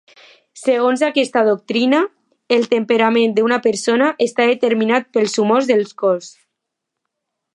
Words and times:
Segons 0.59 1.01
aquesta 1.07 1.43
doctrina, 1.49 1.99
el 2.57 2.65
temperament 2.71 3.37
d'una 3.39 3.61
persona 3.67 4.09
està 4.29 4.49
determinat 4.53 5.09
pels 5.19 5.39
humors 5.45 5.73
del 5.73 5.87
cos. 6.05 6.33